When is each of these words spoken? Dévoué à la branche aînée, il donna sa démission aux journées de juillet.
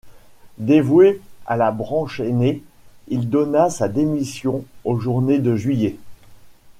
Dévoué 0.57 1.21
à 1.45 1.57
la 1.57 1.71
branche 1.71 2.21
aînée, 2.21 2.63
il 3.07 3.29
donna 3.29 3.69
sa 3.69 3.87
démission 3.87 4.65
aux 4.83 4.97
journées 4.97 5.37
de 5.37 5.55
juillet. 5.55 5.95